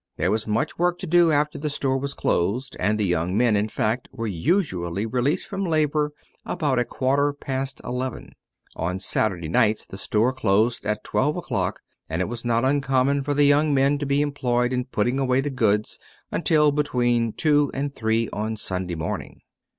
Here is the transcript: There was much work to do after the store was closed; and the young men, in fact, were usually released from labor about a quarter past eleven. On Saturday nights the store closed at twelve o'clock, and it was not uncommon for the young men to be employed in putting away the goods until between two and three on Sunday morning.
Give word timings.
There 0.17 0.31
was 0.31 0.47
much 0.47 0.79
work 0.79 0.97
to 0.97 1.05
do 1.05 1.31
after 1.31 1.59
the 1.59 1.69
store 1.69 1.99
was 1.99 2.15
closed; 2.15 2.75
and 2.79 2.97
the 2.99 3.05
young 3.05 3.37
men, 3.37 3.55
in 3.55 3.67
fact, 3.69 4.09
were 4.11 4.25
usually 4.25 5.05
released 5.05 5.47
from 5.47 5.63
labor 5.63 6.11
about 6.43 6.79
a 6.79 6.85
quarter 6.85 7.31
past 7.33 7.79
eleven. 7.83 8.31
On 8.75 8.97
Saturday 8.97 9.47
nights 9.47 9.85
the 9.85 9.99
store 9.99 10.33
closed 10.33 10.87
at 10.87 11.03
twelve 11.03 11.37
o'clock, 11.37 11.81
and 12.09 12.19
it 12.19 12.25
was 12.25 12.43
not 12.43 12.65
uncommon 12.65 13.23
for 13.23 13.35
the 13.35 13.45
young 13.45 13.75
men 13.75 13.99
to 13.99 14.07
be 14.07 14.23
employed 14.23 14.73
in 14.73 14.85
putting 14.85 15.19
away 15.19 15.39
the 15.39 15.51
goods 15.51 15.99
until 16.31 16.71
between 16.71 17.31
two 17.31 17.69
and 17.71 17.93
three 17.93 18.27
on 18.33 18.55
Sunday 18.57 18.95
morning. 18.95 19.41